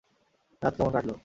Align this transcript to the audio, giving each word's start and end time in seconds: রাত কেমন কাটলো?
রাত 0.61 0.73
কেমন 0.77 0.91
কাটলো? 0.95 1.13